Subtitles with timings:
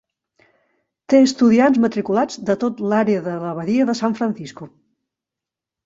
[1.13, 4.73] Té estudiants matriculats de tot l'àrea de la Badia de San Francisco.